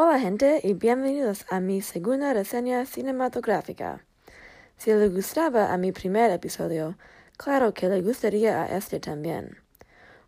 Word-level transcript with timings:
Hola 0.00 0.20
gente 0.20 0.60
y 0.62 0.74
bienvenidos 0.74 1.44
a 1.50 1.58
mi 1.58 1.82
segunda 1.82 2.32
reseña 2.32 2.86
cinematográfica. 2.86 4.04
Si 4.76 4.92
le 4.92 5.08
gustaba 5.08 5.72
a 5.72 5.76
mi 5.76 5.90
primer 5.90 6.30
episodio, 6.30 6.96
claro 7.36 7.74
que 7.74 7.88
le 7.88 8.00
gustaría 8.00 8.62
a 8.62 8.76
este 8.76 9.00
también. 9.00 9.58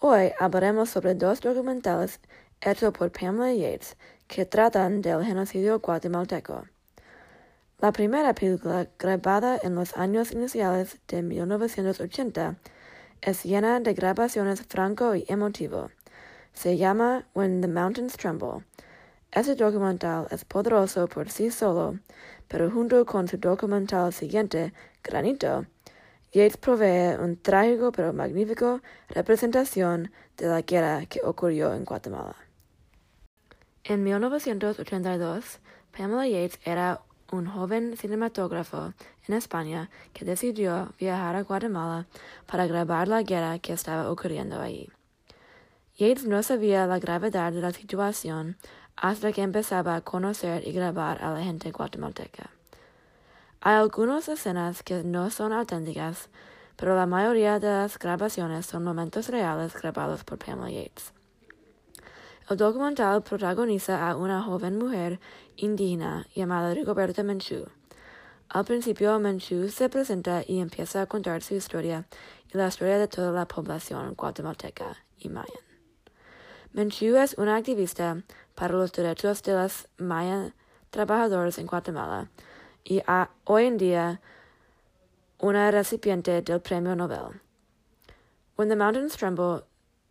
Hoy 0.00 0.32
hablaremos 0.40 0.90
sobre 0.90 1.14
dos 1.14 1.40
documentales 1.40 2.18
hechos 2.60 2.92
por 2.92 3.12
Pamela 3.12 3.52
Yates 3.52 3.96
que 4.26 4.46
tratan 4.46 5.00
del 5.00 5.24
genocidio 5.24 5.78
guatemalteco. 5.78 6.64
La 7.78 7.92
primera 7.92 8.34
película, 8.34 8.88
grabada 8.98 9.60
en 9.62 9.76
los 9.76 9.96
años 9.96 10.32
iniciales 10.32 10.98
de 11.06 11.22
1980, 11.22 12.56
es 13.20 13.44
llena 13.44 13.78
de 13.78 13.94
grabaciones 13.94 14.62
franco 14.62 15.14
y 15.14 15.24
emotivo. 15.28 15.92
Se 16.52 16.76
llama 16.76 17.28
When 17.32 17.60
the 17.60 17.68
Mountains 17.68 18.16
Tremble 18.16 18.64
este 19.32 19.54
documental 19.54 20.26
es 20.30 20.44
poderoso 20.44 21.08
por 21.08 21.30
sí 21.30 21.50
solo, 21.50 21.98
pero 22.48 22.70
junto 22.70 23.06
con 23.06 23.26
su 23.28 23.38
documental 23.38 24.12
siguiente, 24.12 24.74
Granito, 25.02 25.64
Yates 26.32 26.58
provee 26.58 27.16
un 27.18 27.36
trágico 27.36 27.92
pero 27.92 28.12
magnífico 28.12 28.82
representación 29.08 30.10
de 30.36 30.46
la 30.46 30.60
guerra 30.60 31.06
que 31.06 31.20
ocurrió 31.22 31.72
en 31.72 31.84
Guatemala. 31.84 32.36
En 33.84 34.02
1982, 34.02 35.60
Pamela 35.96 36.28
Yates 36.28 36.58
era 36.64 37.00
un 37.30 37.46
joven 37.46 37.96
cinematógrafo 37.96 38.92
en 39.26 39.34
España 39.34 39.88
que 40.12 40.26
decidió 40.26 40.92
viajar 40.98 41.36
a 41.36 41.42
Guatemala 41.42 42.06
para 42.46 42.66
grabar 42.66 43.08
la 43.08 43.22
guerra 43.22 43.58
que 43.58 43.72
estaba 43.72 44.10
ocurriendo 44.10 44.60
allí. 44.60 44.90
Yates 45.96 46.26
no 46.26 46.42
sabía 46.42 46.86
la 46.86 46.98
gravedad 46.98 47.52
de 47.52 47.60
la 47.60 47.72
situación 47.72 48.56
hasta 48.96 49.32
que 49.32 49.42
empezaba 49.42 49.96
a 49.96 50.00
conocer 50.00 50.66
y 50.66 50.72
grabar 50.72 51.22
a 51.22 51.32
la 51.32 51.42
gente 51.42 51.70
guatemalteca. 51.70 52.50
Hay 53.60 53.76
algunas 53.76 54.28
escenas 54.28 54.82
que 54.82 55.04
no 55.04 55.30
son 55.30 55.52
auténticas, 55.52 56.28
pero 56.76 56.96
la 56.96 57.06
mayoría 57.06 57.60
de 57.60 57.68
las 57.68 57.98
grabaciones 57.98 58.66
son 58.66 58.82
momentos 58.82 59.28
reales 59.28 59.74
grabados 59.74 60.24
por 60.24 60.38
Pamela 60.38 60.70
Yates. 60.70 61.12
El 62.50 62.56
documental 62.56 63.22
protagoniza 63.22 64.08
a 64.08 64.16
una 64.16 64.42
joven 64.42 64.76
mujer 64.76 65.20
indígena 65.56 66.26
llamada 66.34 66.74
Rigoberta 66.74 67.22
Menchú. 67.22 67.66
Al 68.48 68.64
principio, 68.64 69.18
Menchú 69.20 69.68
se 69.68 69.88
presenta 69.88 70.42
y 70.46 70.58
empieza 70.58 71.02
a 71.02 71.06
contar 71.06 71.42
su 71.42 71.54
historia 71.54 72.06
y 72.52 72.58
la 72.58 72.66
historia 72.66 72.98
de 72.98 73.08
toda 73.08 73.30
la 73.30 73.46
población 73.46 74.14
guatemalteca 74.14 74.96
y 75.18 75.28
mayan. 75.28 75.64
Menchú 76.72 77.16
es 77.16 77.34
una 77.38 77.56
activista 77.56 78.22
para 78.54 78.74
los 78.74 78.92
derechos 78.92 79.42
de 79.42 79.52
los 79.54 79.88
maya 79.98 80.54
trabajadores 80.90 81.58
en 81.58 81.66
Guatemala 81.66 82.28
y 82.84 83.02
hoy 83.44 83.66
en 83.66 83.78
día 83.78 84.20
una 85.38 85.70
recipiente 85.70 86.42
del 86.42 86.60
Premio 86.60 86.94
Nobel. 86.94 87.40
When 88.56 88.68
the 88.68 88.76
Mountains 88.76 89.16
Tremble 89.16 89.64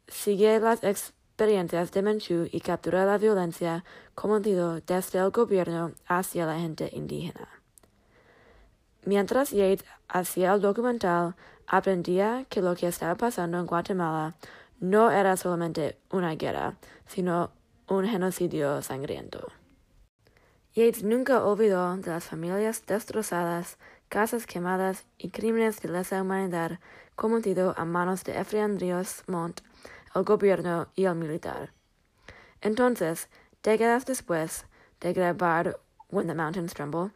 sigue 0.08 0.59
las 0.59 0.84
experiencias 0.84 1.92
de 1.92 2.02
Menchú 2.02 2.47
y 2.52 2.59
captura 2.59 3.06
la 3.06 3.17
violencia 3.17 3.84
cometida 4.16 4.81
desde 4.81 5.19
el 5.19 5.31
gobierno 5.31 5.94
hacia 6.08 6.45
la 6.45 6.59
gente 6.59 6.89
indígena. 6.94 7.47
Mientras 9.06 9.52
Yates 9.52 9.86
hacía 10.08 10.53
el 10.53 10.62
documental, 10.62 11.36
aprendía 11.66 12.45
que 12.50 12.62
lo 12.62 12.75
que 12.75 12.88
estaba 12.88 13.16
pasando 13.16 13.58
en 13.58 13.66
Guatemala 13.66 14.36
no 14.80 15.12
era 15.12 15.38
solamente 15.38 15.97
una 16.12 16.36
guerra, 16.36 16.75
sino 17.08 17.52
un 17.92 18.08
genocidio 18.08 18.81
sangriento. 18.81 19.52
Yates 20.73 21.03
nunca 21.03 21.44
olvidó 21.44 21.97
de 21.97 22.09
las 22.09 22.24
familias 22.24 22.85
destrozadas, 22.85 23.78
casas 24.07 24.47
quemadas 24.47 25.06
y 25.18 25.29
crímenes 25.29 25.81
de 25.81 25.90
lesa 25.90 26.22
humanidad 26.22 26.80
cometidos 27.16 27.78
a 27.78 27.84
manos 27.84 28.24
de 28.24 28.40
Efraín 28.40 28.80
Ríos 28.80 29.24
Montt, 29.28 29.59
el 30.16 30.24
gobierno 30.24 30.88
y 30.96 31.03
el 31.03 31.16
militar. 31.16 31.74
Entonces, 32.62 33.28
décadas 33.62 34.06
después 34.06 34.66
de 35.01 35.12
grabar 35.12 35.78
When 36.09 36.28
the 36.28 36.34
Mountains 36.34 36.74
Tremble, 36.74 37.12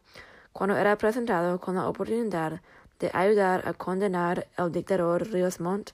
cuando 0.52 0.76
era 0.76 0.98
presentado 0.98 1.58
con 1.58 1.76
la 1.76 1.88
oportunidad 1.88 2.60
de 2.98 3.10
ayudar 3.14 3.66
a 3.66 3.72
condenar 3.72 4.46
al 4.56 4.72
dictador 4.72 5.26
Ríos 5.30 5.58
Montt, 5.58 5.92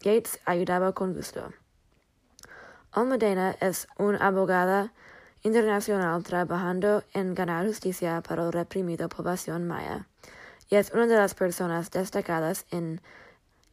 Yates 0.00 0.38
ayudaba 0.44 0.92
con 0.92 1.12
gusto. 1.14 1.52
Almudena 2.92 3.56
es 3.60 3.86
una 3.98 4.18
abogada 4.18 4.92
internacional 5.42 6.24
trabajando 6.24 7.04
en 7.12 7.36
ganar 7.36 7.64
justicia 7.64 8.20
para 8.20 8.44
la 8.44 8.50
reprimida 8.50 9.08
población 9.08 9.68
maya 9.68 10.08
y 10.68 10.74
es 10.74 10.90
una 10.90 11.06
de 11.06 11.14
las 11.14 11.34
personas 11.34 11.92
destacadas 11.92 12.66
en 12.72 13.00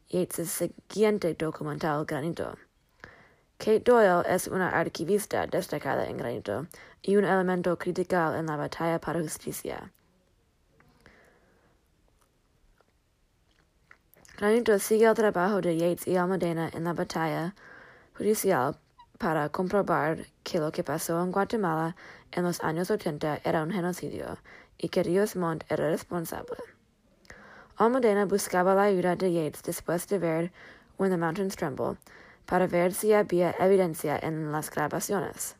Yates' 0.09 0.49
siguiente 0.49 1.33
documental 1.33 2.05
Granito. 2.05 2.57
Kate 3.57 3.79
Doyle 3.79 4.23
es 4.27 4.47
una 4.47 4.69
archivista 4.69 5.47
destacada 5.47 6.05
en 6.07 6.17
Granito 6.17 6.67
y 7.01 7.15
un 7.15 7.25
elemento 7.25 7.75
critical 7.75 8.35
en 8.35 8.45
la 8.45 8.55
batalla 8.55 8.99
para 8.99 9.19
justicia. 9.19 9.91
Granito 14.37 14.77
sigue 14.77 15.07
el 15.07 15.15
trabajo 15.15 15.59
de 15.59 15.75
Yates 15.75 16.07
y 16.07 16.17
Almudena 16.17 16.69
en 16.71 16.83
la 16.83 16.93
batalla 16.93 17.55
judicial 18.15 18.77
para 19.17 19.49
comprobar 19.49 20.25
que 20.43 20.59
lo 20.59 20.71
que 20.71 20.83
pasó 20.83 21.21
en 21.23 21.31
Guatemala 21.31 21.95
en 22.31 22.43
los 22.43 22.61
años 22.63 22.91
80 22.91 23.41
era 23.43 23.63
un 23.63 23.71
genocidio 23.71 24.37
y 24.77 24.89
que 24.89 25.03
Ríos 25.03 25.35
era 25.69 25.89
responsable. 25.89 26.57
Almudena 27.77 28.25
buscaba 28.25 28.75
la 28.75 28.83
ayuda 28.83 29.15
de 29.15 29.31
Yates 29.33 29.63
después 29.63 30.07
de 30.07 30.19
ver 30.19 30.51
When 30.97 31.11
the 31.11 31.17
Mountains 31.17 31.55
Tremble 31.55 31.97
para 32.45 32.67
ver 32.67 32.93
si 32.93 33.13
había 33.13 33.55
evidencia 33.59 34.17
en 34.17 34.51
las 34.51 34.71
grabaciones. 34.71 35.55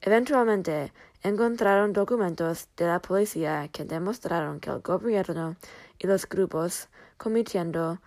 Eventualmente 0.00 0.92
encontraron 1.22 1.92
documentos 1.92 2.68
de 2.76 2.86
la 2.86 3.00
policía 3.00 3.68
que 3.68 3.84
demostraron 3.84 4.60
que 4.60 4.70
el 4.70 4.80
gobierno 4.80 5.56
y 5.98 6.06
los 6.06 6.28
grupos 6.28 6.88
cometiendo 7.16 8.00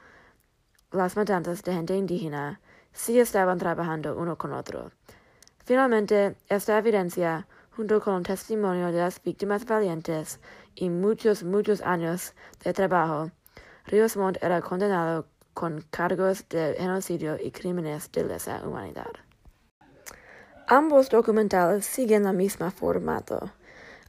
las 0.91 1.15
matanzas 1.15 1.63
de 1.63 1.73
gente 1.73 1.95
indígena 1.95 2.59
sí 2.95 3.19
estaban 3.19 3.59
trabajando 3.59 4.17
uno 4.17 4.37
con 4.37 4.53
otro. 4.53 4.91
Finalmente, 5.65 6.35
esta 6.47 6.77
evidencia, 6.77 7.47
junto 7.75 7.99
con 8.01 8.23
testimonio 8.23 8.91
de 8.91 8.99
las 8.99 9.21
víctimas 9.21 9.65
valientes 9.65 10.39
y 10.73 10.89
muchos, 10.89 11.43
muchos 11.43 11.81
años 11.81 12.33
de 12.63 12.73
trabajo, 12.73 13.31
Ríos 13.85 14.17
Montt 14.17 14.41
era 14.41 14.61
condenado 14.61 15.27
con 15.53 15.81
cargos 15.89 16.47
de 16.49 16.75
genocidio 16.77 17.37
y 17.41 17.51
crímenes 17.51 18.11
de 18.11 18.23
lesa 18.25 18.61
humanidad. 18.65 19.11
Ambos 20.67 21.09
documentales 21.09 21.85
siguen 21.85 22.25
el 22.25 22.35
mismo 22.35 22.71
formato. 22.71 23.51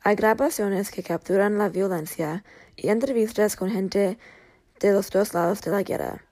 Hay 0.03 0.17
grabaciones 0.17 0.91
que 0.91 1.03
capturan 1.03 1.59
la 1.59 1.69
violencia 1.69 2.45
y 2.77 2.89
entrevistas 2.89 3.57
con 3.57 3.71
gente 3.71 4.19
de 4.81 4.93
los 4.93 5.11
dos 5.11 5.35
lados 5.35 5.61
de 5.63 5.71
la 5.71 5.83
guerra. 5.83 6.26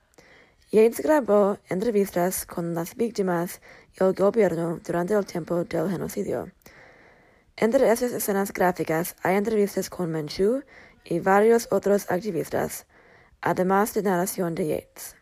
Yates 0.75 0.99
grabó 0.99 1.57
entrevistas 1.69 2.45
con 2.45 2.75
las 2.75 2.97
víctimas 2.97 3.61
y 3.97 4.03
el 4.03 4.11
gobierno 4.11 4.81
durante 4.85 5.13
el 5.13 5.25
tiempo 5.25 5.63
del 5.63 5.89
genocidio. 5.89 6.51
Entre 7.55 7.89
estas 7.89 8.11
escenas 8.11 8.51
gráficas 8.51 9.15
hay 9.23 9.37
entrevistas 9.37 9.89
con 9.89 10.11
Menchú 10.11 10.63
y 11.05 11.19
varios 11.21 11.69
otros 11.71 12.11
activistas, 12.11 12.87
además 13.39 13.93
de 13.93 14.03
narración 14.03 14.53
de 14.53 14.67
Yates. 14.67 15.15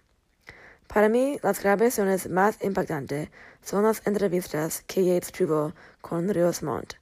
Para 0.87 1.07
mí, 1.07 1.37
las 1.43 1.61
grabaciones 1.61 2.27
más 2.31 2.57
impactantes 2.63 3.29
son 3.61 3.83
las 3.83 4.01
entrevistas 4.07 4.83
que 4.87 5.05
Yates 5.05 5.31
tuvo 5.31 5.75
con 6.01 6.29
Rios 6.29 6.63
Montt, 6.63 6.95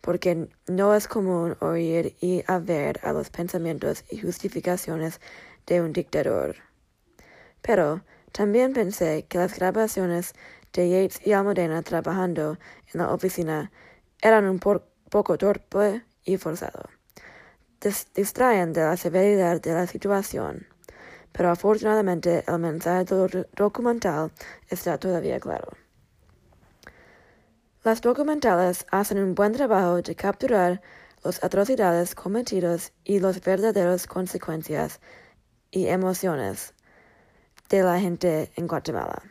porque 0.00 0.48
no 0.66 0.92
es 0.92 1.06
común 1.06 1.56
oír 1.60 2.16
y 2.20 2.42
ver 2.62 2.98
a 3.04 3.12
los 3.12 3.30
pensamientos 3.30 4.04
y 4.10 4.18
justificaciones 4.18 5.20
de 5.68 5.82
un 5.82 5.92
dictador. 5.92 6.71
Pero 7.62 8.02
también 8.32 8.72
pensé 8.72 9.24
que 9.28 9.38
las 9.38 9.58
grabaciones 9.58 10.34
de 10.72 10.90
Yates 10.90 11.26
y 11.26 11.32
Almudena 11.32 11.82
trabajando 11.82 12.58
en 12.92 13.00
la 13.00 13.12
oficina 13.12 13.72
eran 14.20 14.46
un 14.46 14.58
poco 14.58 15.38
torpe 15.38 16.04
y 16.24 16.36
forzado. 16.36 16.88
distraen 18.14 18.72
de 18.72 18.82
la 18.82 18.96
severidad 18.96 19.60
de 19.60 19.72
la 19.72 19.86
situación 19.86 20.66
pero 21.32 21.50
afortunadamente 21.50 22.44
el 22.46 22.58
mensaje 22.58 23.06
documental 23.56 24.30
está 24.68 24.98
todavía 24.98 25.40
claro. 25.40 25.68
Las 27.82 28.00
documentales 28.00 28.86
hacen 28.90 29.18
un 29.18 29.34
buen 29.34 29.52
trabajo 29.52 30.00
de 30.02 30.14
capturar 30.14 30.82
las 31.24 31.42
atrocidades 31.42 32.14
cometidas 32.14 32.92
y 33.04 33.18
las 33.18 33.40
verdaderas 33.40 34.06
consecuencias 34.06 35.00
y 35.70 35.86
emociones 35.86 36.74
de 37.72 37.82
la 37.82 37.98
gente 37.98 38.52
en 38.56 38.66
Guatemala. 38.66 39.22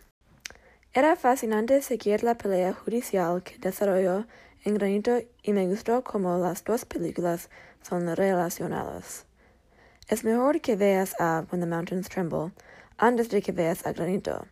Era 0.94 1.16
fascinante 1.16 1.84
seguir 1.84 2.24
la 2.24 2.40
pelea 2.40 2.74
judicial 2.74 3.44
que 3.44 3.60
desarrolló 3.60 4.26
en 4.64 4.74
granito 4.74 5.20
y 5.44 5.54
me 5.54 5.68
gustó 5.68 6.04
como 6.04 6.40
las 6.40 6.64
dos 6.64 6.86
películas 6.86 7.52
son 7.84 8.16
relacionadas. 8.16 9.28
Es 10.08 10.24
mejor 10.24 10.60
que 10.60 10.76
veas 10.76 11.14
a 11.20 11.46
When 11.52 11.62
the 11.62 11.68
Mountains 11.68 12.10
Tremble 12.10 12.52
antes 12.98 13.30
de 13.30 13.44
que 13.44 13.52
veas 13.52 13.86
a 13.86 13.94
Granito. 13.94 14.48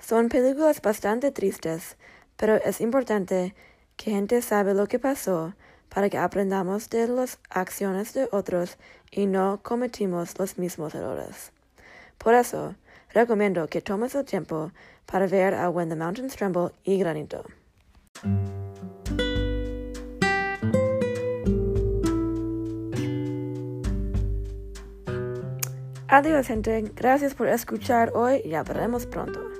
Son 0.00 0.28
películas 0.28 0.82
bastante 0.82 1.30
tristes, 1.30 1.96
pero 2.36 2.56
es 2.56 2.80
importante 2.80 3.54
que 3.96 4.10
gente 4.10 4.42
sabe 4.42 4.74
lo 4.74 4.88
que 4.88 4.98
pasó 4.98 5.54
para 5.88 6.10
que 6.10 6.18
aprendamos 6.18 6.90
de 6.90 7.06
las 7.06 7.38
acciones 7.48 8.12
de 8.12 8.28
otros 8.32 8.76
y 9.12 9.26
no 9.26 9.60
cometimos 9.62 10.36
los 10.36 10.58
mismos 10.58 10.96
errores. 10.96 11.52
Por 12.18 12.34
eso, 12.34 12.74
recomiendo 13.14 13.66
que 13.68 13.80
tomes 13.80 14.14
el 14.14 14.24
tiempo 14.24 14.72
para 15.06 15.26
ver 15.26 15.54
a 15.54 15.70
When 15.70 15.88
the 15.88 15.96
Mountains 15.96 16.36
Tremble 16.36 16.70
y 16.84 16.98
Granito. 16.98 17.44
Adiós 26.10 26.46
gente, 26.46 26.90
gracias 26.96 27.34
por 27.34 27.48
escuchar 27.48 28.12
hoy 28.14 28.40
y 28.44 28.50
ya 28.50 28.62
veremos 28.62 29.04
pronto. 29.06 29.57